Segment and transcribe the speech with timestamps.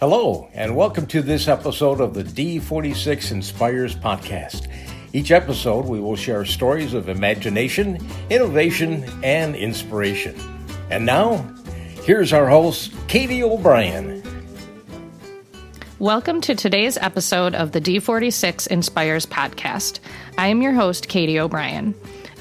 [0.00, 4.70] Hello, and welcome to this episode of the D46 Inspires podcast.
[5.12, 7.98] Each episode, we will share stories of imagination,
[8.30, 10.36] innovation, and inspiration.
[10.88, 11.38] And now,
[12.04, 14.22] here's our host, Katie O'Brien.
[15.98, 19.98] Welcome to today's episode of the D46 Inspires podcast.
[20.38, 21.92] I am your host, Katie O'Brien.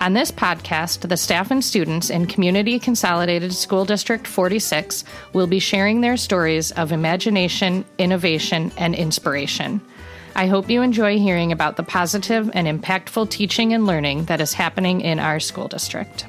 [0.00, 5.58] On this podcast, the staff and students in Community Consolidated School District 46 will be
[5.58, 9.80] sharing their stories of imagination, innovation, and inspiration.
[10.34, 14.52] I hope you enjoy hearing about the positive and impactful teaching and learning that is
[14.52, 16.26] happening in our school district.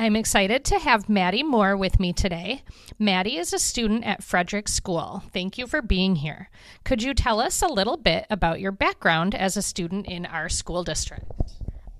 [0.00, 2.62] I'm excited to have Maddie Moore with me today.
[3.00, 5.24] Maddie is a student at Frederick School.
[5.32, 6.48] Thank you for being here.
[6.84, 10.48] Could you tell us a little bit about your background as a student in our
[10.48, 11.26] school district?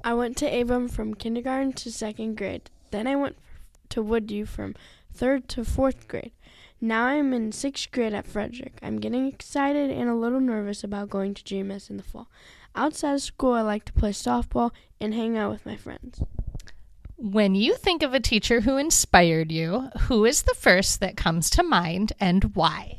[0.03, 2.71] I went to Avon from kindergarten to second grade.
[2.91, 3.37] Then I went
[3.91, 4.75] to Woodview from
[5.13, 6.33] third to fourth grade.
[6.81, 8.79] Now I'm in sixth grade at Frederick.
[8.83, 12.29] I'm getting excited and a little nervous about going to GMS in the fall.
[12.77, 16.23] Outside of school, I like to play softball and hang out with my friends.
[17.17, 21.51] When you think of a teacher who inspired you, who is the first that comes
[21.51, 22.97] to mind and why?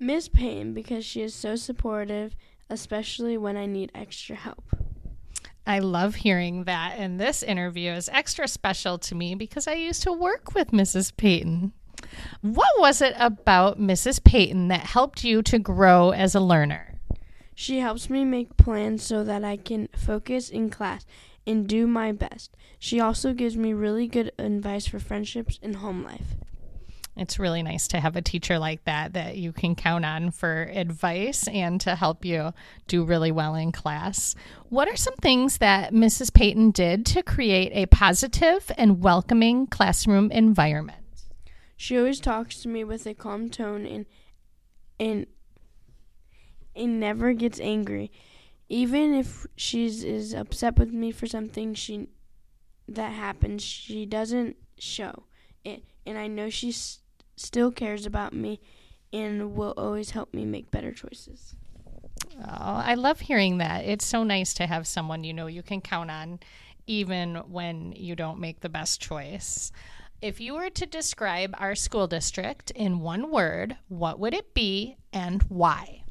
[0.00, 2.34] Miss Payne, because she is so supportive,
[2.70, 4.64] especially when I need extra help.
[5.68, 10.02] I love hearing that, and this interview is extra special to me because I used
[10.04, 11.14] to work with Mrs.
[11.14, 11.74] Payton.
[12.40, 14.24] What was it about Mrs.
[14.24, 16.94] Payton that helped you to grow as a learner?
[17.54, 21.04] She helps me make plans so that I can focus in class
[21.46, 22.56] and do my best.
[22.78, 26.34] She also gives me really good advice for friendships and home life.
[27.18, 30.62] It's really nice to have a teacher like that that you can count on for
[30.72, 32.52] advice and to help you
[32.86, 34.36] do really well in class.
[34.68, 36.32] What are some things that Mrs.
[36.32, 40.98] Payton did to create a positive and welcoming classroom environment?
[41.76, 44.06] She always talks to me with a calm tone and
[45.00, 45.26] and
[46.74, 48.12] and never gets angry.
[48.68, 52.08] Even if she's is upset with me for something she
[52.86, 55.24] that happens, she doesn't show
[55.64, 55.82] it.
[56.06, 57.00] And I know she's
[57.40, 58.60] still cares about me
[59.12, 61.54] and will always help me make better choices.
[62.36, 63.84] Oh, I love hearing that.
[63.84, 66.40] It's so nice to have someone you know you can count on
[66.86, 69.70] even when you don't make the best choice.
[70.20, 74.96] If you were to describe our school district in one word, what would it be
[75.12, 76.02] and why?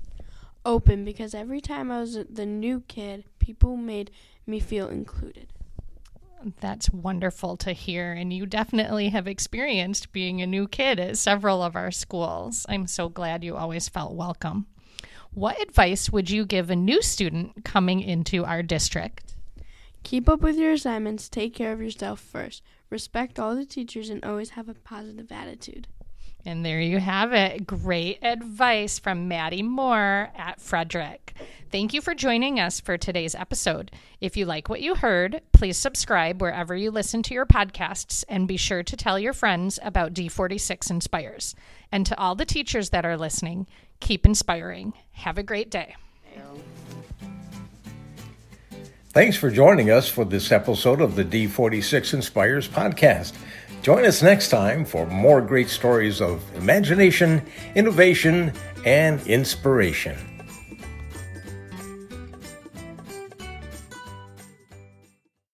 [0.65, 4.11] Open, because every time I was the new kid, people made
[4.45, 5.51] me feel included.
[6.59, 8.13] That's wonderful to hear.
[8.13, 12.65] And you definitely have experienced being a new kid at several of our schools.
[12.69, 14.67] I'm so glad you always felt welcome.
[15.33, 19.33] What advice would you give a new student coming into our district?
[20.03, 24.23] Keep up with your assignments, take care of yourself first, respect all the teachers, and
[24.23, 25.87] always have a positive attitude.
[26.45, 27.67] And there you have it.
[27.67, 31.26] Great advice from Maddie Moore at Frederick.
[31.69, 33.91] Thank you for joining us for today's episode.
[34.21, 38.47] If you like what you heard, please subscribe wherever you listen to your podcasts and
[38.47, 41.55] be sure to tell your friends about D46 Inspires.
[41.91, 43.67] And to all the teachers that are listening,
[43.99, 44.93] keep inspiring.
[45.11, 45.95] Have a great day.
[49.09, 53.33] Thanks for joining us for this episode of the D46 Inspires podcast.
[53.81, 57.41] Join us next time for more great stories of imagination,
[57.75, 58.53] innovation,
[58.85, 60.36] and inspiration.